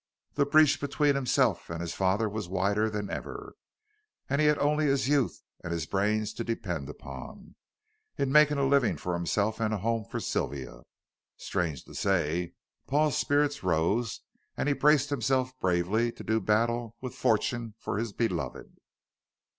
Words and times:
The 0.33 0.47
breach 0.47 0.81
between 0.81 1.13
himself 1.13 1.69
and 1.69 1.79
his 1.79 1.93
father 1.93 2.27
was 2.27 2.49
wider 2.49 2.89
than 2.89 3.11
ever, 3.11 3.53
and 4.27 4.41
he 4.41 4.47
had 4.47 4.57
only 4.57 4.87
his 4.87 5.07
youth 5.07 5.43
and 5.63 5.71
his 5.71 5.85
brains 5.85 6.33
to 6.33 6.43
depend 6.43 6.89
upon, 6.89 7.53
in 8.17 8.31
making 8.31 8.57
a 8.57 8.65
living 8.65 8.97
for 8.97 9.13
himself 9.13 9.59
and 9.59 9.75
a 9.75 9.77
home 9.77 10.05
for 10.05 10.19
Sylvia. 10.19 10.81
Strange 11.37 11.83
to 11.85 11.93
say, 11.93 12.53
Paul's 12.87 13.15
spirits 13.15 13.61
rose, 13.61 14.21
and 14.57 14.67
he 14.67 14.73
braced 14.73 15.11
himself 15.11 15.53
bravely 15.59 16.11
to 16.13 16.23
do 16.23 16.39
battle 16.41 16.95
with 16.99 17.13
fortune 17.13 17.75
for 17.77 17.99
his 17.99 18.11
beloved. 18.11 18.77